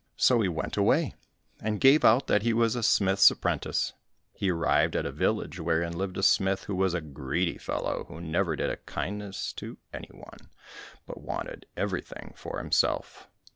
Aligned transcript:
So 0.17 0.41
he 0.41 0.47
went 0.49 0.77
away, 0.77 1.13
and 1.61 1.79
gave 1.79 2.03
out 2.03 2.25
that 2.25 2.41
he 2.41 2.53
was 2.53 2.75
a 2.75 2.81
smith's 2.81 3.29
apprentice. 3.29 3.93
He 4.33 4.49
arrived 4.49 4.95
at 4.95 5.05
a 5.05 5.11
village, 5.11 5.59
wherein 5.59 5.93
lived 5.95 6.17
a 6.17 6.23
smith 6.23 6.63
who 6.63 6.73
was 6.73 6.95
a 6.95 7.01
greedy 7.01 7.59
fellow, 7.59 8.05
who 8.07 8.19
never 8.19 8.55
did 8.55 8.71
a 8.71 8.77
kindness 8.77 9.53
to 9.57 9.77
any 9.93 10.09
one, 10.11 10.49
but 11.05 11.21
wanted 11.21 11.67
everything 11.77 12.33
for 12.35 12.57
himself. 12.57 13.27